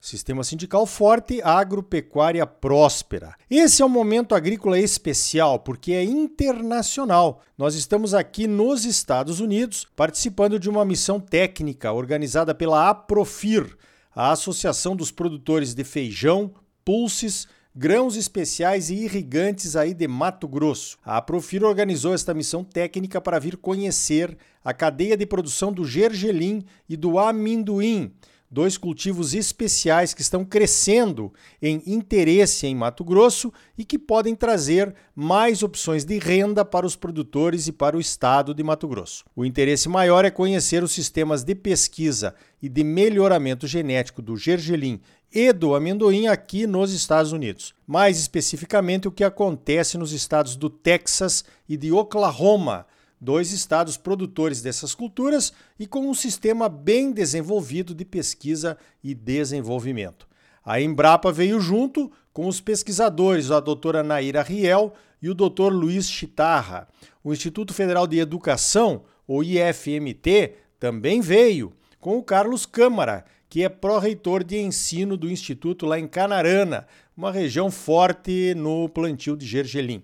Sistema 0.00 0.44
sindical 0.44 0.86
forte, 0.86 1.42
agropecuária 1.42 2.46
próspera. 2.46 3.34
Esse 3.50 3.82
é 3.82 3.84
um 3.84 3.88
momento 3.88 4.32
agrícola 4.32 4.78
especial 4.78 5.58
porque 5.58 5.92
é 5.92 6.04
internacional. 6.04 7.42
Nós 7.58 7.74
estamos 7.74 8.14
aqui 8.14 8.46
nos 8.46 8.84
Estados 8.84 9.40
Unidos 9.40 9.88
participando 9.96 10.56
de 10.56 10.70
uma 10.70 10.84
missão 10.84 11.18
técnica 11.18 11.92
organizada 11.92 12.54
pela 12.54 12.88
APROFIR, 12.88 13.76
a 14.14 14.30
Associação 14.30 14.94
dos 14.94 15.10
Produtores 15.10 15.74
de 15.74 15.82
Feijão, 15.82 16.52
Pulses, 16.84 17.48
grãos 17.74 18.14
especiais 18.14 18.90
e 18.90 18.94
irrigantes 18.94 19.74
aí 19.74 19.92
de 19.92 20.06
Mato 20.06 20.46
Grosso. 20.46 20.96
A 21.04 21.16
APROFIR 21.16 21.64
organizou 21.64 22.14
esta 22.14 22.32
missão 22.32 22.62
técnica 22.62 23.20
para 23.20 23.40
vir 23.40 23.56
conhecer 23.56 24.38
a 24.64 24.72
cadeia 24.72 25.16
de 25.16 25.26
produção 25.26 25.72
do 25.72 25.84
gergelim 25.84 26.64
e 26.88 26.96
do 26.96 27.18
amendoim 27.18 28.14
dois 28.50 28.78
cultivos 28.78 29.34
especiais 29.34 30.14
que 30.14 30.22
estão 30.22 30.44
crescendo 30.44 31.32
em 31.60 31.82
interesse 31.86 32.66
em 32.66 32.74
Mato 32.74 33.04
Grosso 33.04 33.52
e 33.76 33.84
que 33.84 33.98
podem 33.98 34.34
trazer 34.34 34.94
mais 35.14 35.62
opções 35.62 36.04
de 36.04 36.18
renda 36.18 36.64
para 36.64 36.86
os 36.86 36.96
produtores 36.96 37.66
e 37.66 37.72
para 37.72 37.96
o 37.96 38.00
estado 38.00 38.54
de 38.54 38.62
Mato 38.62 38.88
Grosso. 38.88 39.24
O 39.36 39.44
interesse 39.44 39.88
maior 39.88 40.24
é 40.24 40.30
conhecer 40.30 40.82
os 40.82 40.92
sistemas 40.92 41.44
de 41.44 41.54
pesquisa 41.54 42.34
e 42.62 42.68
de 42.68 42.82
melhoramento 42.82 43.66
genético 43.66 44.22
do 44.22 44.36
gergelim 44.36 45.00
e 45.32 45.52
do 45.52 45.74
amendoim 45.74 46.26
aqui 46.26 46.66
nos 46.66 46.92
Estados 46.92 47.32
Unidos. 47.32 47.74
Mais 47.86 48.18
especificamente, 48.18 49.06
o 49.06 49.12
que 49.12 49.24
acontece 49.24 49.98
nos 49.98 50.12
estados 50.12 50.56
do 50.56 50.70
Texas 50.70 51.44
e 51.68 51.76
de 51.76 51.92
Oklahoma 51.92 52.86
dois 53.20 53.52
estados 53.52 53.96
produtores 53.96 54.62
dessas 54.62 54.94
culturas 54.94 55.52
e 55.78 55.86
com 55.86 56.08
um 56.08 56.14
sistema 56.14 56.68
bem 56.68 57.12
desenvolvido 57.12 57.94
de 57.94 58.04
pesquisa 58.04 58.76
e 59.02 59.14
desenvolvimento. 59.14 60.28
A 60.64 60.80
Embrapa 60.80 61.32
veio 61.32 61.60
junto 61.60 62.10
com 62.32 62.46
os 62.46 62.60
pesquisadores, 62.60 63.50
a 63.50 63.58
doutora 63.58 64.02
Naira 64.02 64.42
Riel 64.42 64.92
e 65.20 65.28
o 65.28 65.34
doutor 65.34 65.72
Luiz 65.72 66.08
Chitarra. 66.08 66.86
O 67.24 67.32
Instituto 67.32 67.74
Federal 67.74 68.06
de 68.06 68.18
Educação, 68.18 69.02
o 69.26 69.42
IFMT, 69.42 70.54
também 70.78 71.20
veio, 71.20 71.72
com 71.98 72.16
o 72.16 72.22
Carlos 72.22 72.64
Câmara, 72.64 73.24
que 73.48 73.64
é 73.64 73.68
pró-reitor 73.68 74.44
de 74.44 74.58
ensino 74.58 75.16
do 75.16 75.30
Instituto 75.30 75.86
lá 75.86 75.98
em 75.98 76.06
Canarana, 76.06 76.86
uma 77.16 77.32
região 77.32 77.70
forte 77.70 78.54
no 78.54 78.88
plantio 78.88 79.36
de 79.36 79.44
gergelim. 79.46 80.02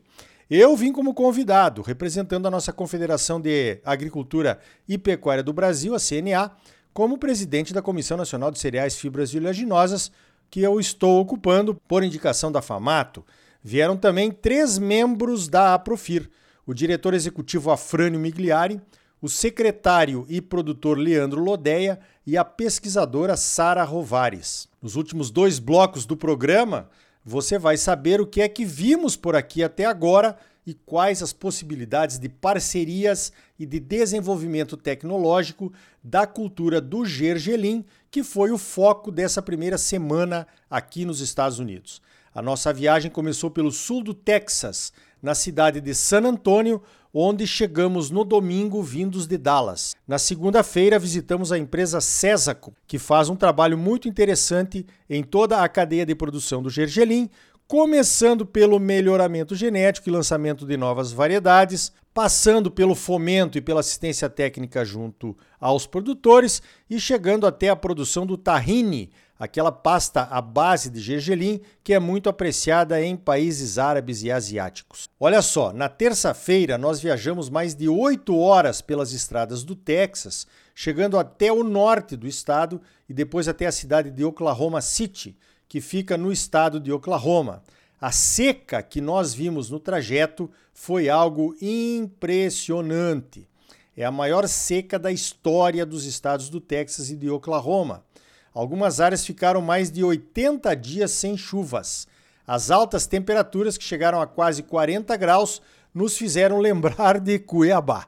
Eu 0.50 0.77
vim 0.77 0.92
como 0.92 1.14
convidado, 1.14 1.81
representando 1.81 2.47
a 2.47 2.50
nossa 2.50 2.70
Confederação 2.70 3.41
de 3.41 3.81
Agricultura 3.83 4.59
e 4.86 4.98
Pecuária 4.98 5.42
do 5.42 5.55
Brasil, 5.55 5.95
a 5.95 5.98
CNA, 5.98 6.51
como 6.92 7.17
presidente 7.17 7.73
da 7.73 7.81
Comissão 7.81 8.19
Nacional 8.19 8.51
de 8.51 8.59
Cereais, 8.59 8.95
Fibras 8.95 9.31
e 9.31 9.39
Oleaginosas, 9.39 10.12
que 10.51 10.61
eu 10.61 10.78
estou 10.78 11.19
ocupando 11.19 11.75
por 11.89 12.05
indicação 12.05 12.53
da 12.53 12.61
FAMATO. 12.61 13.24
Vieram 13.63 13.96
também 13.96 14.30
três 14.30 14.79
membros 14.79 15.48
da 15.48 15.74
APROFIR, 15.74 16.29
o 16.67 16.74
diretor 16.74 17.14
executivo 17.14 17.70
Afrânio 17.70 18.20
Migliari, 18.20 18.80
o 19.23 19.29
secretário 19.30 20.27
e 20.29 20.42
produtor 20.42 20.98
Leandro 20.98 21.42
Lodeia 21.42 21.98
e 22.27 22.36
a 22.36 22.45
pesquisadora 22.45 23.36
Sara 23.39 23.83
Rovares. 23.83 24.69
Nos 24.83 24.95
últimos 24.95 25.30
dois 25.30 25.58
blocos 25.58 26.05
do 26.05 26.14
programa, 26.14 26.90
você 27.24 27.58
vai 27.58 27.77
saber 27.77 28.20
o 28.20 28.27
que 28.27 28.42
é 28.42 28.48
que 28.48 28.64
vimos 28.64 29.17
por 29.17 29.35
aqui 29.35 29.62
até 29.62 29.85
agora 29.85 30.36
e 30.67 30.74
quais 30.74 31.23
as 31.23 31.33
possibilidades 31.33 32.18
de 32.18 32.29
parcerias 32.29 33.33
e 33.58 33.67
de 33.67 33.79
desenvolvimento 33.80 34.77
tecnológico 34.77 35.73
da 36.02 36.27
cultura 36.27 36.80
do 36.80 37.05
gergelim, 37.05 37.84
que 38.11 38.23
foi 38.23 38.51
o 38.51 38.58
foco 38.58 39.11
dessa 39.11 39.42
primeira 39.42 39.79
semana 39.79 40.46
aqui 40.70 41.05
nos 41.05 41.20
Estados 41.20 41.58
Unidos. 41.58 42.01
A 42.34 42.42
nossa 42.42 42.73
viagem 42.73 43.11
começou 43.11 43.51
pelo 43.51 43.70
sul 43.70 44.02
do 44.02 44.13
Texas, 44.13 44.92
na 45.23 45.34
cidade 45.34 45.80
de 45.80 45.95
San 45.95 46.23
Antônio, 46.23 46.83
onde 47.17 47.47
chegamos 47.47 48.11
no 48.11 48.25
domingo 48.25 48.83
vindos 48.83 49.29
de 49.29 49.39
Dallas. 49.39 49.95
Na 50.07 50.19
segunda-feira 50.19 50.98
visitamos 50.98 51.52
a 51.52 51.58
empresa 51.58 52.01
Cesaco, 52.01 52.75
que 52.89 52.98
faz 52.98 53.29
um 53.29 53.36
trabalho 53.36 53.79
muito 53.79 54.08
interessante 54.08 54.85
em 55.08 55.23
toda 55.23 55.63
a 55.63 55.69
cadeia 55.69 56.05
de 56.05 56.17
produção 56.17 56.61
do 56.61 56.69
gergelim, 56.69 57.30
começando 57.67 58.45
pelo 58.45 58.79
melhoramento 58.79 59.55
genético 59.55 60.08
e 60.08 60.13
lançamento 60.13 60.67
de 60.67 60.77
novas 60.77 61.13
variedades, 61.13 61.92
passando 62.13 62.70
pelo 62.70 62.95
fomento 62.95 63.57
e 63.57 63.61
pela 63.61 63.80
assistência 63.80 64.29
técnica 64.29 64.85
junto 64.85 65.36
aos 65.58 65.86
produtores 65.86 66.63
e 66.89 67.01
chegando 67.01 67.47
até 67.47 67.70
a 67.70 67.77
produção 67.77 68.27
do 68.27 68.36
tahine, 68.36 69.11
aquela 69.39 69.73
pasta 69.73 70.23
à 70.23 70.41
base 70.41 70.91
de 70.91 71.01
gergelim 71.01 71.61
que 71.83 71.92
é 71.92 71.98
muito 71.98 72.29
apreciada 72.29 73.02
em 73.02 73.17
países 73.17 73.79
árabes 73.79 74.23
e 74.23 74.31
asiáticos. 74.31 75.08
Olha 75.19 75.42
só, 75.42 75.73
na 75.73 75.89
terça-feira 75.89 76.79
nós 76.79 77.01
viajamos 77.01 77.51
mais 77.51 77.75
de 77.75 77.89
oito 77.89 78.39
horas 78.39 78.81
pelas 78.81 79.13
estradas 79.13 79.64
do 79.64 79.75
Texas, 79.75 80.46
chegando 80.75 81.19
até 81.19 81.51
o 81.52 81.64
norte 81.64 82.14
do 82.14 82.29
estado 82.29 82.81
e 83.08 83.14
depois 83.14 83.48
até 83.48 83.67
a 83.67 83.73
cidade 83.73 84.11
de 84.11 84.25
Oklahoma 84.25 84.81
City, 84.81 85.36
que 85.69 85.80
fica 85.80 86.17
no 86.17 86.33
estado 86.33 86.79
de 86.79 86.92
Oklahoma. 86.92 87.63
A 88.01 88.13
seca 88.13 88.83
que 88.83 89.01
nós 89.01 89.33
vimos 89.33 89.70
no 89.70 89.80
trajeto 89.80 90.51
foi 90.73 91.08
algo 91.08 91.57
impressionante. 91.61 93.48
É 93.97 94.05
a 94.05 94.11
maior 94.11 94.48
seca 94.48 94.98
da 94.98 95.13
história 95.13 95.86
dos 95.86 96.05
estados 96.05 96.48
do 96.48 96.61
Texas 96.61 97.11
e 97.11 97.17
de 97.17 97.30
Oklahoma. 97.30 98.05
Algumas 98.52 99.01
áreas 99.01 99.25
ficaram 99.25 99.61
mais 99.61 99.91
de 99.91 100.05
80 100.05 100.75
dias 100.75 101.13
sem 101.13 101.36
chuvas. 101.36 102.07
As 102.46 102.70
altas 102.70 103.07
temperaturas, 103.07 103.79
que 103.79 103.85
chegaram 103.85 104.20
a 104.20 104.27
quase 104.27 104.63
40 104.63 105.17
graus, 105.17 105.63
nos 105.95 106.17
fizeram 106.17 106.58
lembrar 106.58 107.19
de 107.19 107.39
Cuiabá. 107.39 108.07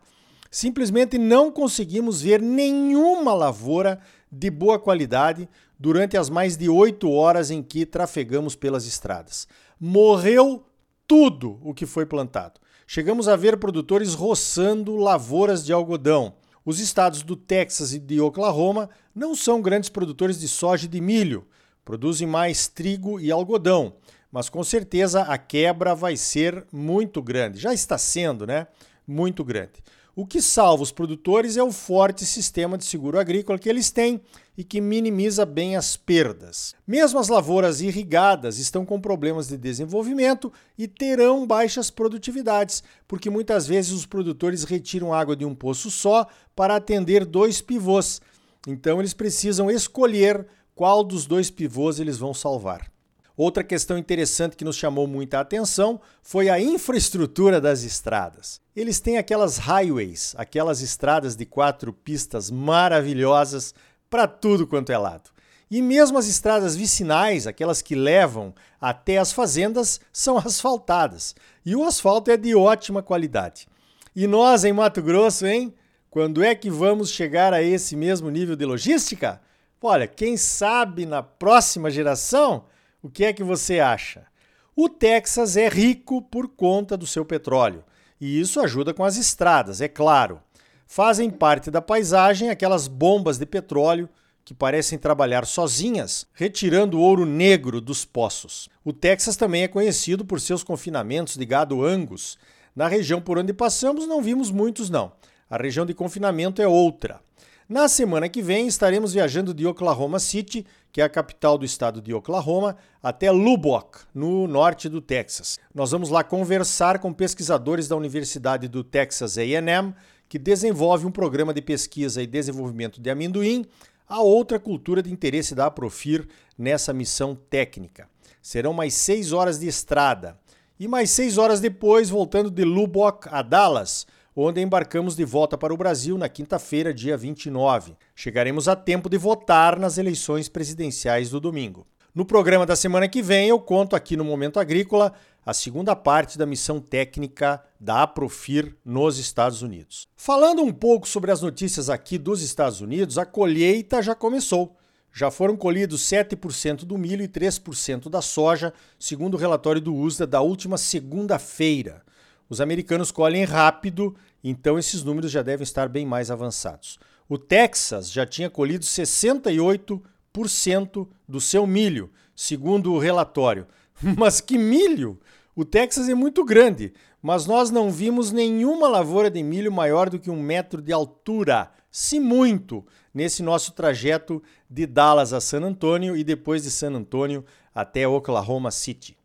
Simplesmente 0.50 1.18
não 1.18 1.50
conseguimos 1.50 2.20
ver 2.22 2.42
nenhuma 2.42 3.32
lavoura 3.34 4.00
de 4.30 4.50
boa 4.50 4.78
qualidade 4.78 5.48
durante 5.78 6.16
as 6.16 6.30
mais 6.30 6.56
de 6.56 6.68
oito 6.68 7.10
horas 7.10 7.50
em 7.50 7.62
que 7.62 7.84
trafegamos 7.84 8.54
pelas 8.54 8.86
estradas. 8.86 9.46
Morreu 9.78 10.64
tudo 11.06 11.58
o 11.62 11.74
que 11.74 11.86
foi 11.86 12.06
plantado. 12.06 12.60
Chegamos 12.86 13.28
a 13.28 13.36
ver 13.36 13.58
produtores 13.58 14.14
roçando 14.14 14.96
lavouras 14.96 15.64
de 15.64 15.72
algodão. 15.72 16.34
Os 16.64 16.80
estados 16.80 17.22
do 17.22 17.36
Texas 17.36 17.92
e 17.92 17.98
de 17.98 18.20
Oklahoma 18.20 18.88
não 19.14 19.34
são 19.34 19.60
grandes 19.60 19.88
produtores 19.88 20.38
de 20.38 20.48
soja 20.48 20.86
e 20.86 20.88
de 20.88 21.00
milho, 21.00 21.46
produzem 21.84 22.26
mais 22.26 22.66
trigo 22.66 23.20
e 23.20 23.30
algodão, 23.30 23.94
mas 24.30 24.48
com 24.48 24.62
certeza 24.64 25.22
a 25.22 25.38
quebra 25.38 25.94
vai 25.94 26.16
ser 26.16 26.66
muito 26.72 27.22
grande. 27.22 27.60
Já 27.60 27.72
está 27.72 27.96
sendo, 27.96 28.46
né? 28.46 28.66
Muito 29.06 29.44
grande. 29.44 29.74
O 30.18 30.26
que 30.26 30.40
salva 30.40 30.82
os 30.82 30.90
produtores 30.90 31.58
é 31.58 31.62
o 31.62 31.70
forte 31.70 32.24
sistema 32.24 32.78
de 32.78 32.86
seguro 32.86 33.18
agrícola 33.18 33.58
que 33.58 33.68
eles 33.68 33.90
têm 33.90 34.18
e 34.56 34.64
que 34.64 34.80
minimiza 34.80 35.44
bem 35.44 35.76
as 35.76 35.94
perdas. 35.94 36.74
Mesmo 36.86 37.18
as 37.18 37.28
lavouras 37.28 37.82
irrigadas 37.82 38.56
estão 38.58 38.86
com 38.86 38.98
problemas 38.98 39.46
de 39.46 39.58
desenvolvimento 39.58 40.50
e 40.78 40.88
terão 40.88 41.46
baixas 41.46 41.90
produtividades, 41.90 42.82
porque 43.06 43.28
muitas 43.28 43.66
vezes 43.66 43.92
os 43.92 44.06
produtores 44.06 44.64
retiram 44.64 45.12
água 45.12 45.36
de 45.36 45.44
um 45.44 45.54
poço 45.54 45.90
só 45.90 46.26
para 46.54 46.76
atender 46.76 47.26
dois 47.26 47.60
pivôs. 47.60 48.18
Então 48.66 48.98
eles 49.00 49.12
precisam 49.12 49.70
escolher 49.70 50.46
qual 50.74 51.04
dos 51.04 51.26
dois 51.26 51.50
pivôs 51.50 52.00
eles 52.00 52.16
vão 52.16 52.32
salvar. 52.32 52.90
Outra 53.36 53.62
questão 53.62 53.98
interessante 53.98 54.56
que 54.56 54.64
nos 54.64 54.76
chamou 54.76 55.06
muita 55.06 55.38
atenção 55.38 56.00
foi 56.22 56.48
a 56.48 56.58
infraestrutura 56.58 57.60
das 57.60 57.82
estradas. 57.82 58.62
Eles 58.74 58.98
têm 58.98 59.18
aquelas 59.18 59.58
highways, 59.58 60.34
aquelas 60.38 60.80
estradas 60.80 61.36
de 61.36 61.44
quatro 61.44 61.92
pistas 61.92 62.50
maravilhosas 62.50 63.74
para 64.08 64.26
tudo 64.26 64.66
quanto 64.66 64.90
é 64.90 64.96
lado. 64.96 65.30
E 65.70 65.82
mesmo 65.82 66.16
as 66.16 66.26
estradas 66.26 66.76
vicinais, 66.76 67.46
aquelas 67.46 67.82
que 67.82 67.94
levam 67.94 68.54
até 68.80 69.18
as 69.18 69.32
fazendas, 69.32 70.00
são 70.10 70.38
asfaltadas. 70.40 71.34
E 71.64 71.76
o 71.76 71.84
asfalto 71.84 72.30
é 72.30 72.38
de 72.38 72.54
ótima 72.54 73.02
qualidade. 73.02 73.68
E 74.14 74.26
nós 74.26 74.64
em 74.64 74.72
Mato 74.72 75.02
Grosso, 75.02 75.44
hein? 75.44 75.74
Quando 76.08 76.42
é 76.42 76.54
que 76.54 76.70
vamos 76.70 77.10
chegar 77.10 77.52
a 77.52 77.62
esse 77.62 77.94
mesmo 77.94 78.30
nível 78.30 78.56
de 78.56 78.64
logística? 78.64 79.42
Olha, 79.82 80.06
quem 80.06 80.38
sabe 80.38 81.04
na 81.04 81.22
próxima 81.22 81.90
geração 81.90 82.64
o 83.06 83.08
que 83.08 83.24
é 83.24 83.32
que 83.32 83.44
você 83.44 83.78
acha? 83.78 84.26
O 84.74 84.88
Texas 84.88 85.56
é 85.56 85.68
rico 85.68 86.20
por 86.20 86.48
conta 86.48 86.96
do 86.96 87.06
seu 87.06 87.24
petróleo, 87.24 87.84
e 88.20 88.40
isso 88.40 88.58
ajuda 88.58 88.92
com 88.92 89.04
as 89.04 89.16
estradas, 89.16 89.80
é 89.80 89.86
claro. 89.86 90.40
fazem 90.88 91.30
parte 91.30 91.70
da 91.70 91.80
paisagem 91.80 92.50
aquelas 92.50 92.88
bombas 92.88 93.38
de 93.38 93.46
petróleo 93.46 94.08
que 94.44 94.52
parecem 94.52 94.98
trabalhar 94.98 95.46
sozinhas, 95.46 96.26
retirando 96.34 97.00
ouro 97.00 97.24
negro 97.24 97.80
dos 97.80 98.04
poços. 98.04 98.68
O 98.84 98.92
Texas 98.92 99.36
também 99.36 99.62
é 99.62 99.68
conhecido 99.68 100.24
por 100.24 100.40
seus 100.40 100.64
confinamentos 100.64 101.36
de 101.36 101.46
gado 101.46 101.84
Angus. 101.84 102.36
Na 102.74 102.88
região 102.88 103.20
por 103.20 103.38
onde 103.38 103.52
passamos, 103.52 104.08
não 104.08 104.20
vimos 104.20 104.50
muitos, 104.50 104.90
não. 104.90 105.12
A 105.48 105.56
região 105.56 105.86
de 105.86 105.94
confinamento 105.94 106.60
é 106.60 106.66
outra. 106.66 107.20
Na 107.68 107.88
semana 107.88 108.28
que 108.28 108.40
vem, 108.40 108.68
estaremos 108.68 109.12
viajando 109.12 109.52
de 109.52 109.66
Oklahoma 109.66 110.20
City, 110.20 110.64
que 110.96 111.00
é 111.02 111.04
a 111.04 111.10
capital 111.10 111.58
do 111.58 111.64
estado 111.66 112.00
de 112.00 112.14
Oklahoma, 112.14 112.74
até 113.02 113.30
Lubbock, 113.30 113.98
no 114.14 114.48
norte 114.48 114.88
do 114.88 115.02
Texas. 115.02 115.58
Nós 115.74 115.90
vamos 115.90 116.08
lá 116.08 116.24
conversar 116.24 117.00
com 117.00 117.12
pesquisadores 117.12 117.86
da 117.86 117.94
Universidade 117.94 118.66
do 118.66 118.82
Texas 118.82 119.36
AM, 119.36 119.94
que 120.26 120.38
desenvolve 120.38 121.04
um 121.04 121.10
programa 121.10 121.52
de 121.52 121.60
pesquisa 121.60 122.22
e 122.22 122.26
desenvolvimento 122.26 122.98
de 122.98 123.10
amendoim 123.10 123.66
a 124.08 124.22
outra 124.22 124.58
cultura 124.58 125.02
de 125.02 125.12
interesse 125.12 125.54
da 125.54 125.66
Aprofir 125.66 126.26
nessa 126.56 126.94
missão 126.94 127.34
técnica. 127.34 128.08
Serão 128.40 128.72
mais 128.72 128.94
seis 128.94 129.34
horas 129.34 129.58
de 129.58 129.68
estrada. 129.68 130.38
E 130.80 130.88
mais 130.88 131.10
seis 131.10 131.36
horas 131.36 131.60
depois, 131.60 132.08
voltando 132.08 132.50
de 132.50 132.64
Lubbock 132.64 133.28
a 133.30 133.42
Dallas, 133.42 134.06
onde 134.36 134.60
embarcamos 134.60 135.16
de 135.16 135.24
volta 135.24 135.56
para 135.56 135.72
o 135.72 135.76
Brasil 135.78 136.18
na 136.18 136.28
quinta-feira, 136.28 136.92
dia 136.92 137.16
29. 137.16 137.96
Chegaremos 138.14 138.68
a 138.68 138.76
tempo 138.76 139.08
de 139.08 139.16
votar 139.16 139.78
nas 139.78 139.96
eleições 139.96 140.46
presidenciais 140.46 141.30
do 141.30 141.40
domingo. 141.40 141.86
No 142.14 142.24
programa 142.24 142.66
da 142.66 142.76
semana 142.76 143.08
que 143.08 143.22
vem, 143.22 143.48
eu 143.48 143.58
conto 143.58 143.96
aqui 143.96 144.14
no 144.14 144.24
Momento 144.24 144.60
Agrícola 144.60 145.14
a 145.44 145.54
segunda 145.54 145.96
parte 145.96 146.36
da 146.36 146.44
missão 146.44 146.80
técnica 146.80 147.62
da 147.80 148.02
Aprofir 148.02 148.76
nos 148.84 149.18
Estados 149.18 149.62
Unidos. 149.62 150.06
Falando 150.16 150.62
um 150.62 150.72
pouco 150.72 151.08
sobre 151.08 151.30
as 151.30 151.40
notícias 151.40 151.88
aqui 151.88 152.18
dos 152.18 152.42
Estados 152.42 152.82
Unidos, 152.82 153.16
a 153.16 153.24
colheita 153.24 154.02
já 154.02 154.14
começou. 154.14 154.76
Já 155.12 155.30
foram 155.30 155.56
colhidos 155.56 156.02
7% 156.02 156.84
do 156.84 156.98
milho 156.98 157.22
e 157.22 157.28
3% 157.28 158.10
da 158.10 158.20
soja, 158.20 158.74
segundo 158.98 159.34
o 159.34 159.38
relatório 159.38 159.80
do 159.80 159.94
USDA 159.94 160.26
da 160.26 160.42
última 160.42 160.76
segunda-feira. 160.76 162.02
Os 162.48 162.60
americanos 162.60 163.10
colhem 163.10 163.44
rápido, 163.44 164.14
então 164.42 164.78
esses 164.78 165.02
números 165.02 165.30
já 165.30 165.42
devem 165.42 165.64
estar 165.64 165.88
bem 165.88 166.06
mais 166.06 166.30
avançados. 166.30 166.98
O 167.28 167.36
Texas 167.36 168.10
já 168.10 168.24
tinha 168.24 168.48
colhido 168.48 168.84
68% 168.84 171.08
do 171.28 171.40
seu 171.40 171.66
milho, 171.66 172.10
segundo 172.34 172.92
o 172.92 172.98
relatório. 172.98 173.66
Mas 174.00 174.40
que 174.40 174.56
milho! 174.56 175.20
O 175.56 175.64
Texas 175.64 176.08
é 176.08 176.14
muito 176.14 176.44
grande, 176.44 176.92
mas 177.22 177.46
nós 177.46 177.70
não 177.70 177.90
vimos 177.90 178.30
nenhuma 178.30 178.88
lavoura 178.88 179.30
de 179.30 179.42
milho 179.42 179.72
maior 179.72 180.10
do 180.10 180.18
que 180.18 180.30
um 180.30 180.38
metro 180.38 180.82
de 180.82 180.92
altura, 180.92 181.70
se 181.90 182.20
muito, 182.20 182.84
nesse 183.14 183.42
nosso 183.42 183.72
trajeto 183.72 184.42
de 184.68 184.84
Dallas 184.84 185.32
a 185.32 185.40
San 185.40 185.62
Antonio 185.62 186.14
e 186.14 186.22
depois 186.22 186.62
de 186.62 186.70
San 186.70 186.92
Antonio 186.92 187.42
até 187.74 188.06
Oklahoma 188.06 188.70
City. 188.70 189.16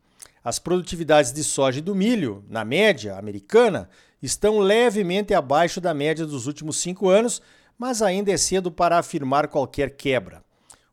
As 0.43 0.57
produtividades 0.57 1.31
de 1.31 1.43
soja 1.43 1.79
e 1.79 1.81
do 1.81 1.93
milho, 1.93 2.43
na 2.49 2.65
média 2.65 3.15
americana, 3.17 3.89
estão 4.21 4.59
levemente 4.59 5.33
abaixo 5.33 5.79
da 5.79 5.93
média 5.93 6.25
dos 6.25 6.47
últimos 6.47 6.77
cinco 6.77 7.09
anos, 7.09 7.41
mas 7.77 8.01
ainda 8.01 8.31
é 8.31 8.37
cedo 8.37 8.71
para 8.71 8.97
afirmar 8.97 9.47
qualquer 9.47 9.95
quebra. 9.95 10.43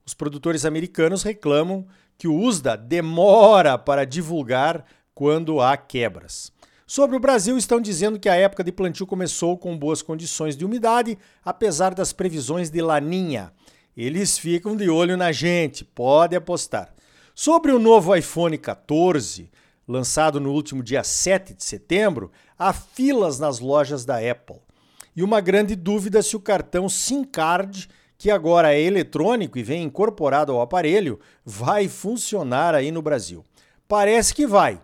Os 0.05 0.15
produtores 0.15 0.65
americanos 0.65 1.23
reclamam 1.23 1.87
que 2.17 2.29
o 2.29 2.35
USDA 2.35 2.77
demora 2.77 3.79
para 3.79 4.05
divulgar 4.05 4.85
quando 5.15 5.61
há 5.61 5.77
quebras. 5.77 6.53
Sobre 6.87 7.17
o 7.17 7.21
Brasil, 7.21 7.59
estão 7.59 7.81
dizendo 7.81 8.19
que 8.19 8.29
a 8.29 8.35
época 8.35 8.65
de 8.65 8.73
plantio 8.73 9.07
começou 9.07 9.59
com 9.59 9.77
boas 9.77 10.01
condições 10.01 10.57
de 10.57 10.65
umidade, 10.65 11.19
apesar 11.45 11.95
das 11.95 12.13
previsões 12.13 12.71
de 12.71 12.81
laninha. 12.81 13.53
Eles 13.95 14.39
ficam 14.39 14.75
de 14.75 14.89
olho 14.89 15.17
na 15.17 15.31
gente, 15.31 15.85
pode 15.85 16.35
apostar. 16.35 16.95
Sobre 17.41 17.71
o 17.71 17.79
novo 17.79 18.17
iPhone 18.17 18.59
14, 18.59 19.49
lançado 19.87 20.41
no 20.41 20.51
último 20.51 20.83
dia 20.83 21.05
7 21.05 21.55
de 21.55 21.63
setembro, 21.63 22.33
há 22.59 22.73
filas 22.73 23.39
nas 23.39 23.61
lojas 23.61 24.05
da 24.05 24.17
Apple. 24.17 24.57
E 25.15 25.23
uma 25.23 25.41
grande 25.41 25.77
dúvida 25.77 26.21
se 26.21 26.35
o 26.35 26.41
cartão 26.41 26.89
SIM 26.89 27.23
Card 27.23 27.89
que 28.19 28.29
agora 28.29 28.75
é 28.75 28.81
eletrônico 28.81 29.57
e 29.57 29.63
vem 29.63 29.85
incorporado 29.85 30.51
ao 30.51 30.61
aparelho, 30.61 31.21
vai 31.45 31.87
funcionar 31.87 32.75
aí 32.75 32.91
no 32.91 33.03
Brasil. 33.03 33.45
Parece 33.87 34.35
que 34.35 34.45
vai, 34.45 34.81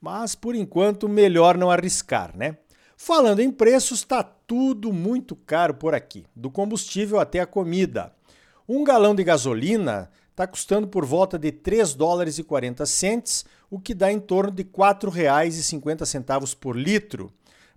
mas 0.00 0.34
por 0.34 0.54
enquanto 0.54 1.10
melhor 1.10 1.58
não 1.58 1.70
arriscar, 1.70 2.34
né? 2.34 2.56
Falando 2.96 3.40
em 3.40 3.50
preços, 3.50 3.98
está 3.98 4.22
tudo 4.22 4.94
muito 4.94 5.36
caro 5.36 5.74
por 5.74 5.94
aqui, 5.94 6.24
do 6.34 6.50
combustível 6.50 7.20
até 7.20 7.40
a 7.40 7.46
comida. 7.46 8.14
Um 8.66 8.82
galão 8.82 9.14
de 9.14 9.22
gasolina 9.22 10.10
está 10.38 10.46
custando 10.46 10.86
por 10.86 11.04
volta 11.04 11.36
de 11.36 11.50
3 11.50 11.94
dólares 11.94 12.38
e 12.38 12.44
40 12.44 12.86
centes, 12.86 13.44
o 13.68 13.80
que 13.80 13.92
dá 13.92 14.12
em 14.12 14.20
torno 14.20 14.52
de 14.52 14.62
R$ 14.62 14.68
4,50 14.72 16.54
por 16.54 16.76
litro. 16.76 17.32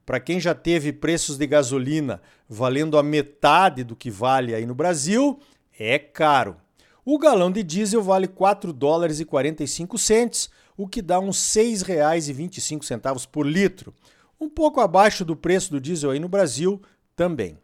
Para 0.06 0.20
quem 0.20 0.40
já 0.40 0.54
teve 0.54 0.94
preços 0.94 1.38
de 1.38 1.48
gasolina 1.48 2.22
valendo 2.48 3.00
a 3.00 3.04
metade 3.04 3.84
do 3.84 3.96
que 3.96 4.12
vale 4.12 4.54
aí 4.54 4.68
no 4.68 4.76
Brasil, 4.76 5.40
é 5.80 5.98
caro. 5.98 6.56
O 7.04 7.18
galão 7.18 7.52
de 7.52 7.64
diesel 7.64 8.04
vale 8.04 8.28
4 8.28 8.72
dólares 8.72 9.20
e 9.20 9.26
45 9.26 9.98
centes, 9.98 10.48
o 10.78 10.88
que 10.88 11.02
dá 11.02 11.20
uns 11.20 11.56
R$ 11.56 11.64
6,25 11.64 13.28
por 13.28 13.44
litro, 13.44 13.92
um 14.40 14.48
pouco 14.48 14.80
abaixo 14.80 15.26
do 15.26 15.36
preço 15.36 15.72
do 15.72 15.82
diesel 15.82 16.12
aí 16.12 16.20
no 16.20 16.30
Brasil 16.30 16.80
também. 17.16 17.58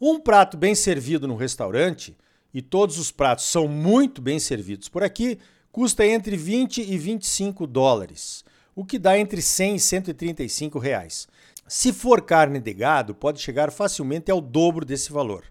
Um 0.00 0.18
prato 0.18 0.56
bem 0.56 0.74
servido 0.74 1.28
no 1.28 1.36
restaurante, 1.36 2.16
e 2.52 2.60
todos 2.60 2.98
os 2.98 3.10
pratos 3.10 3.44
são 3.46 3.68
muito 3.68 4.20
bem 4.20 4.38
servidos 4.38 4.88
por 4.88 5.02
aqui, 5.02 5.38
custa 5.70 6.06
entre 6.06 6.36
20 6.36 6.82
e 6.82 6.98
25 6.98 7.66
dólares, 7.66 8.44
o 8.74 8.84
que 8.84 8.98
dá 8.98 9.18
entre 9.18 9.40
100 9.40 9.76
e 9.76 9.80
135 9.80 10.78
reais. 10.78 11.28
Se 11.68 11.92
for 11.92 12.22
carne 12.22 12.58
de 12.58 12.74
gado, 12.74 13.14
pode 13.14 13.40
chegar 13.40 13.70
facilmente 13.70 14.30
ao 14.30 14.40
dobro 14.40 14.84
desse 14.84 15.12
valor. 15.12 15.44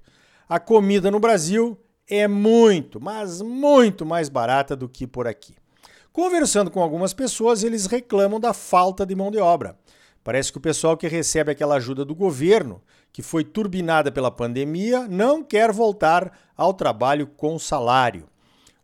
A 0.48 0.60
comida 0.60 1.10
no 1.10 1.20
Brasil 1.20 1.78
é 2.10 2.28
muito, 2.28 3.00
mas 3.00 3.42
muito 3.42 4.06
mais 4.06 4.28
barata 4.28 4.76
do 4.76 4.90
que 4.90 5.08
por 5.08 5.28
aqui. 5.28 5.56
Conversando 6.12 6.72
com 6.72 6.82
algumas 6.82 7.14
pessoas, 7.14 7.64
eles 7.64 7.86
reclamam 7.86 8.40
da 8.40 8.52
falta 8.52 9.06
de 9.06 9.16
mão 9.16 9.32
de 9.32 9.38
obra. 9.38 9.78
Parece 10.30 10.52
que 10.52 10.60
o 10.60 10.62
pessoal 10.62 10.96
que 10.96 11.08
recebe 11.08 11.52
aquela 11.52 11.78
ajuda 11.78 12.06
do 12.06 12.14
governo, 12.14 12.84
que 13.12 13.24
foi 13.24 13.44
turbinada 13.44 14.12
pela 14.12 14.30
pandemia, 14.30 15.08
não 15.08 15.44
quer 15.44 15.72
voltar 15.72 16.52
ao 16.56 16.72
trabalho 16.72 17.26
com 17.26 17.58
salário. 17.58 18.30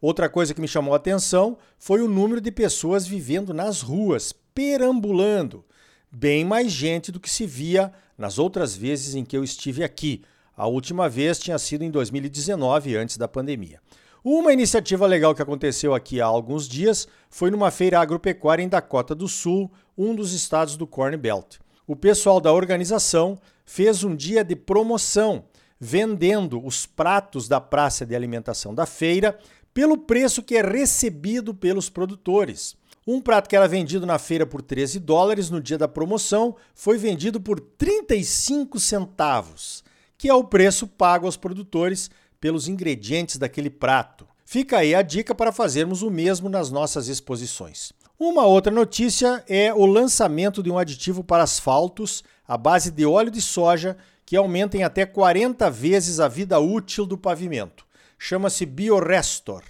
Outra 0.02 0.28
coisa 0.28 0.56
que 0.56 0.60
me 0.60 0.68
chamou 0.68 0.96
a 0.96 0.98
atenção 0.98 1.56
foi 1.78 2.02
o 2.02 2.08
número 2.08 2.42
de 2.42 2.52
pessoas 2.52 3.06
vivendo 3.06 3.54
nas 3.54 3.84
ruas, 3.84 4.34
perambulando 4.56 5.64
bem 6.12 6.44
mais 6.44 6.72
gente 6.72 7.12
do 7.12 7.20
que 7.20 7.30
se 7.30 7.46
via 7.46 7.94
nas 8.18 8.40
outras 8.40 8.76
vezes 8.76 9.14
em 9.14 9.24
que 9.24 9.38
eu 9.38 9.44
estive 9.44 9.84
aqui. 9.84 10.24
A 10.58 10.66
última 10.66 11.08
vez 11.08 11.38
tinha 11.38 11.60
sido 11.60 11.84
em 11.84 11.92
2019, 11.92 12.96
antes 12.96 13.18
da 13.18 13.28
pandemia. 13.28 13.80
Uma 14.28 14.52
iniciativa 14.52 15.06
legal 15.06 15.36
que 15.36 15.42
aconteceu 15.44 15.94
aqui 15.94 16.20
há 16.20 16.26
alguns 16.26 16.68
dias 16.68 17.08
foi 17.30 17.52
numa 17.52 17.70
feira 17.70 18.00
agropecuária 18.00 18.64
em 18.64 18.68
Dakota 18.68 19.14
do 19.14 19.28
Sul, 19.28 19.72
um 19.96 20.16
dos 20.16 20.34
estados 20.34 20.76
do 20.76 20.88
Corn 20.88 21.16
Belt. 21.16 21.58
O 21.86 21.96
pessoal 21.96 22.42
da 22.42 22.52
organização 22.52 23.38
fez 23.64 24.04
um 24.04 24.16
dia 24.16 24.44
de 24.44 24.56
promoção, 24.56 25.44
vendendo 25.80 26.60
os 26.66 26.88
pratos 26.88 27.48
da 27.48 27.62
praça 27.62 28.04
de 28.04 28.16
alimentação 28.16 28.74
da 28.74 28.88
feira 28.88 29.38
pelo 29.72 29.96
preço 29.96 30.42
que 30.42 30.58
é 30.58 30.62
recebido 30.64 31.54
pelos 31.54 31.88
produtores. 31.88 32.76
Um 33.06 33.22
prato 33.22 33.48
que 33.48 33.56
era 33.56 33.68
vendido 33.68 34.08
na 34.08 34.18
feira 34.18 34.48
por 34.48 34.64
13 34.64 35.00
dólares 35.02 35.52
no 35.52 35.62
dia 35.62 35.78
da 35.78 35.88
promoção 35.88 36.56
foi 36.74 36.98
vendido 36.98 37.40
por 37.40 37.60
35 37.60 38.80
centavos, 38.80 39.84
que 40.18 40.28
é 40.28 40.34
o 40.34 40.44
preço 40.44 40.88
pago 40.88 41.28
aos 41.28 41.38
produtores 41.38 42.10
pelos 42.46 42.68
ingredientes 42.68 43.38
daquele 43.38 43.72
prato. 43.72 44.28
Fica 44.46 44.78
aí 44.78 44.94
a 44.94 45.02
dica 45.02 45.34
para 45.34 45.52
fazermos 45.52 46.04
o 46.04 46.12
mesmo 46.12 46.48
nas 46.48 46.70
nossas 46.70 47.08
exposições. 47.08 47.92
Uma 48.20 48.46
outra 48.46 48.72
notícia 48.72 49.44
é 49.50 49.74
o 49.74 49.84
lançamento 49.88 50.62
de 50.62 50.70
um 50.70 50.78
aditivo 50.78 51.24
para 51.24 51.42
asfaltos 51.42 52.24
à 52.48 52.56
base 52.56 52.92
de 52.92 53.04
óleo 53.04 53.32
de 53.32 53.42
soja 53.42 53.98
que 54.24 54.38
aumenta 54.38 54.78
em 54.78 54.84
até 54.84 55.08
40 55.08 55.72
vezes 55.72 56.20
a 56.20 56.28
vida 56.28 56.60
útil 56.60 57.08
do 57.08 57.18
pavimento. 57.18 57.84
Chama-se 58.20 58.64
Biorestor. 58.64 59.64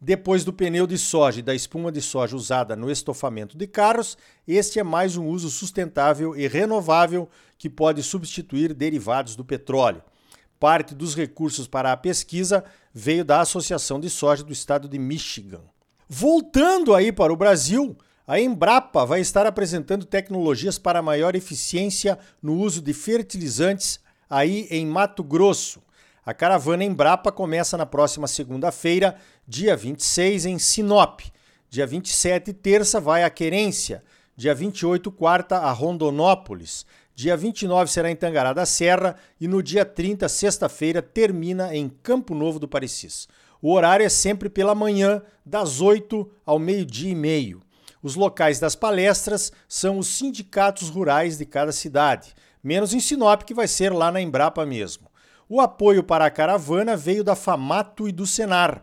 Depois 0.00 0.44
do 0.44 0.52
pneu 0.52 0.86
de 0.86 0.98
soja 0.98 1.40
e 1.40 1.42
da 1.42 1.52
espuma 1.52 1.90
de 1.90 2.00
soja 2.00 2.36
usada 2.36 2.76
no 2.76 2.92
estofamento 2.92 3.58
de 3.58 3.66
carros, 3.66 4.16
este 4.46 4.78
é 4.78 4.84
mais 4.84 5.16
um 5.16 5.26
uso 5.26 5.50
sustentável 5.50 6.36
e 6.36 6.46
renovável 6.46 7.28
que 7.58 7.68
pode 7.68 8.04
substituir 8.04 8.72
derivados 8.72 9.34
do 9.34 9.44
petróleo. 9.44 10.00
Parte 10.60 10.94
dos 10.94 11.16
recursos 11.16 11.66
para 11.66 11.90
a 11.90 11.96
pesquisa 11.96 12.62
veio 12.92 13.24
da 13.24 13.40
Associação 13.40 13.98
de 13.98 14.10
Soja 14.10 14.44
do 14.44 14.52
Estado 14.52 14.86
de 14.86 14.98
Michigan. 14.98 15.62
Voltando 16.06 16.94
aí 16.94 17.10
para 17.10 17.32
o 17.32 17.36
Brasil, 17.36 17.96
a 18.26 18.38
Embrapa 18.38 19.06
vai 19.06 19.22
estar 19.22 19.46
apresentando 19.46 20.04
tecnologias 20.04 20.78
para 20.78 21.00
maior 21.00 21.34
eficiência 21.34 22.18
no 22.42 22.58
uso 22.58 22.82
de 22.82 22.92
fertilizantes 22.92 24.00
aí 24.28 24.66
em 24.70 24.86
Mato 24.86 25.24
Grosso. 25.24 25.80
A 26.26 26.34
caravana 26.34 26.84
Embrapa 26.84 27.32
começa 27.32 27.78
na 27.78 27.86
próxima 27.86 28.28
segunda-feira, 28.28 29.16
dia 29.48 29.74
26, 29.74 30.44
em 30.44 30.58
Sinop. 30.58 31.20
Dia 31.70 31.86
27, 31.86 32.52
terça, 32.52 33.00
vai 33.00 33.24
a 33.24 33.30
Querência. 33.30 34.04
Dia 34.36 34.54
28, 34.54 35.10
quarta, 35.10 35.56
a 35.56 35.72
Rondonópolis. 35.72 36.84
Dia 37.14 37.36
29 37.36 37.90
será 37.90 38.10
em 38.10 38.16
Tangará 38.16 38.52
da 38.52 38.64
Serra 38.64 39.16
e 39.40 39.46
no 39.46 39.62
dia 39.62 39.84
30, 39.84 40.28
sexta-feira, 40.28 41.02
termina 41.02 41.74
em 41.74 41.88
Campo 41.88 42.34
Novo 42.34 42.58
do 42.58 42.68
Parecis. 42.68 43.28
O 43.60 43.72
horário 43.74 44.06
é 44.06 44.08
sempre 44.08 44.48
pela 44.48 44.74
manhã, 44.74 45.22
das 45.44 45.80
8 45.80 46.30
ao 46.46 46.58
meio-dia 46.58 47.10
e 47.10 47.14
meio. 47.14 47.62
Os 48.02 48.14
locais 48.14 48.58
das 48.58 48.74
palestras 48.74 49.52
são 49.68 49.98
os 49.98 50.06
sindicatos 50.06 50.88
rurais 50.88 51.36
de 51.36 51.44
cada 51.44 51.72
cidade, 51.72 52.34
menos 52.64 52.94
em 52.94 53.00
Sinop, 53.00 53.42
que 53.42 53.52
vai 53.52 53.68
ser 53.68 53.92
lá 53.92 54.10
na 54.10 54.20
Embrapa 54.20 54.64
mesmo. 54.64 55.10
O 55.46 55.60
apoio 55.60 56.02
para 56.02 56.24
a 56.24 56.30
caravana 56.30 56.96
veio 56.96 57.22
da 57.22 57.34
Famato 57.34 58.08
e 58.08 58.12
do 58.12 58.26
Senar. 58.26 58.82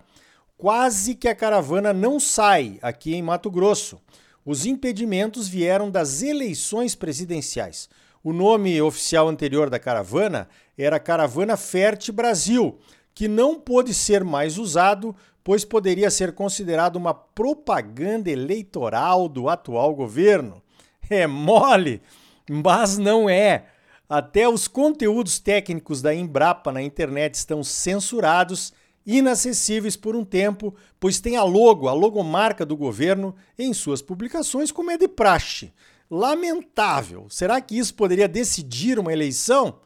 Quase 0.58 1.16
que 1.16 1.28
a 1.28 1.36
caravana 1.36 1.94
não 1.94 2.20
sai 2.20 2.78
aqui 2.82 3.16
em 3.16 3.22
Mato 3.22 3.50
Grosso. 3.50 4.00
Os 4.46 4.66
impedimentos 4.66 5.48
vieram 5.48 5.90
das 5.90 6.22
eleições 6.22 6.94
presidenciais. 6.94 7.90
O 8.28 8.34
nome 8.34 8.82
oficial 8.82 9.30
anterior 9.30 9.70
da 9.70 9.80
caravana 9.80 10.50
era 10.78 11.00
Caravana 11.00 11.56
Ferte 11.56 12.12
Brasil, 12.12 12.78
que 13.16 13.26
não 13.26 13.58
pôde 13.58 13.94
ser 13.94 14.22
mais 14.22 14.58
usado, 14.58 15.16
pois 15.46 15.64
poderia 15.64 16.12
ser 16.12 16.34
considerado 16.34 16.98
uma 16.98 17.14
propaganda 17.14 18.30
eleitoral 18.30 19.30
do 19.30 19.48
atual 19.48 19.96
governo. 19.96 20.62
É 21.10 21.26
mole, 21.26 22.02
mas 22.50 22.98
não 22.98 23.30
é. 23.30 23.68
Até 24.10 24.46
os 24.46 24.68
conteúdos 24.68 25.40
técnicos 25.40 26.02
da 26.02 26.14
Embrapa 26.14 26.70
na 26.70 26.82
internet 26.82 27.36
estão 27.36 27.64
censurados, 27.64 28.74
inacessíveis 29.06 29.96
por 29.96 30.18
um 30.18 30.26
tempo, 30.26 30.76
pois 31.00 31.22
tem 31.22 31.38
a 31.38 31.44
logo, 31.46 31.88
a 31.88 31.94
logomarca 31.94 32.66
do 32.66 32.76
governo 32.76 33.34
em 33.58 33.74
suas 33.74 34.02
publicações, 34.02 34.70
como 34.70 34.92
é 34.92 34.98
de 34.98 35.08
praxe. 35.08 35.72
Lamentável. 36.10 37.28
Será 37.30 37.60
que 37.60 37.78
isso 37.78 37.94
poderia 37.94 38.28
decidir 38.28 38.98
uma 38.98 39.12
eleição? 39.12 39.80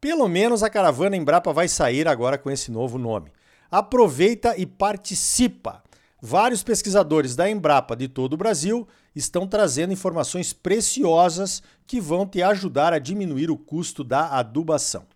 Pelo 0.00 0.26
menos 0.28 0.62
a 0.62 0.70
caravana 0.70 1.16
Embrapa 1.16 1.52
vai 1.52 1.68
sair 1.68 2.08
agora 2.08 2.38
com 2.38 2.50
esse 2.50 2.70
novo 2.70 2.96
nome. 2.96 3.30
Aproveita 3.70 4.56
e 4.56 4.64
participa. 4.64 5.82
Vários 6.22 6.62
pesquisadores 6.62 7.36
da 7.36 7.48
Embrapa 7.48 7.94
de 7.94 8.08
todo 8.08 8.34
o 8.34 8.36
Brasil 8.36 8.88
estão 9.14 9.46
trazendo 9.46 9.92
informações 9.92 10.52
preciosas 10.52 11.62
que 11.86 12.00
vão 12.00 12.26
te 12.26 12.42
ajudar 12.42 12.92
a 12.92 12.98
diminuir 12.98 13.50
o 13.50 13.56
custo 13.56 14.02
da 14.02 14.28
adubação. 14.28 15.06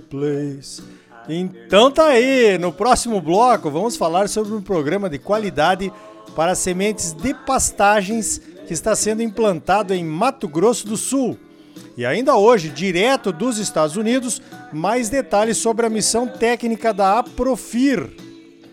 Place. 0.00 0.82
Então 1.28 1.90
tá 1.90 2.06
aí, 2.06 2.56
no 2.58 2.72
próximo 2.72 3.20
bloco 3.20 3.70
vamos 3.70 3.96
falar 3.96 4.28
sobre 4.28 4.54
um 4.54 4.62
programa 4.62 5.10
de 5.10 5.18
qualidade 5.18 5.92
para 6.36 6.54
sementes 6.54 7.12
de 7.12 7.34
pastagens 7.34 8.40
que 8.66 8.72
está 8.72 8.94
sendo 8.94 9.22
implantado 9.22 9.92
em 9.92 10.04
Mato 10.04 10.46
Grosso 10.46 10.86
do 10.86 10.96
Sul. 10.96 11.38
E 11.96 12.04
ainda 12.04 12.36
hoje, 12.36 12.68
direto 12.68 13.32
dos 13.32 13.58
Estados 13.58 13.96
Unidos, 13.96 14.40
mais 14.72 15.08
detalhes 15.08 15.56
sobre 15.56 15.86
a 15.86 15.90
missão 15.90 16.26
técnica 16.26 16.92
da 16.92 17.18
Aprofir. 17.18 18.08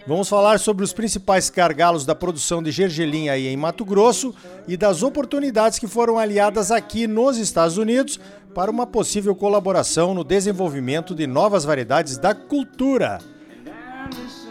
Vamos 0.06 0.28
falar 0.28 0.60
sobre 0.60 0.84
os 0.84 0.92
principais 0.92 1.50
gargalos 1.50 2.06
da 2.06 2.14
produção 2.14 2.62
de 2.62 2.72
gergelim 2.72 3.30
aí 3.30 3.48
em 3.48 3.56
Mato 3.56 3.86
Grosso 3.86 4.36
e 4.68 4.76
das 4.76 5.02
oportunidades 5.02 5.80
que 5.80 5.88
foram 5.88 6.20
aliadas 6.20 6.72
aqui 6.72 7.08
nos 7.08 7.38
Estados 7.38 7.78
Unidos 7.78 8.20
para 8.54 8.72
uma 8.72 8.86
possível 8.86 9.36
colaboração 9.36 10.14
no 10.14 10.24
desenvolvimento 10.24 11.16
de 11.16 11.26
novas 11.26 11.66
variedades 11.66 12.18
da 12.18 12.34
cultura. 12.36 13.20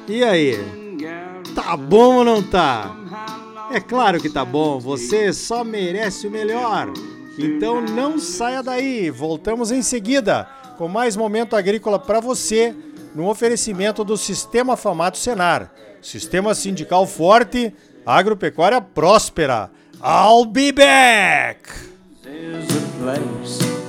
E 0.08 0.22
aí? 0.24 0.58
Tá 1.54 1.76
bom 1.76 2.16
ou 2.16 2.24
não 2.24 2.42
tá? 2.42 2.96
É 3.70 3.80
claro 3.80 4.20
que 4.20 4.28
tá 4.28 4.44
bom, 4.44 4.78
você 4.78 5.32
só 5.32 5.64
merece 5.64 6.26
o 6.26 6.30
melhor. 6.30 6.92
Então 7.38 7.80
não 7.80 8.18
saia 8.18 8.62
daí, 8.62 9.10
voltamos 9.10 9.70
em 9.70 9.80
seguida 9.80 10.46
com 10.76 10.88
mais 10.88 11.16
momento 11.16 11.56
agrícola 11.56 11.98
para 11.98 12.20
você 12.20 12.74
no 13.14 13.28
oferecimento 13.28 14.04
do 14.04 14.16
Sistema 14.16 14.76
Famato 14.76 15.18
Senar. 15.18 15.72
Sistema 16.00 16.54
sindical 16.54 17.06
forte, 17.06 17.72
agropecuária 18.04 18.80
próspera. 18.80 19.70
I'll 20.02 20.44
be 20.44 20.72
back! 20.72 21.70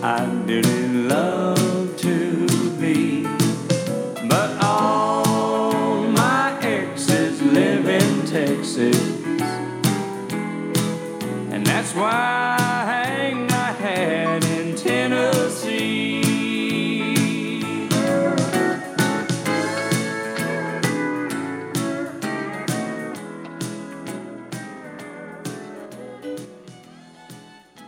I 0.06 0.26
really 0.46 0.90
love 1.08 1.63